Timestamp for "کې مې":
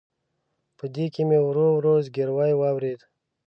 1.13-1.39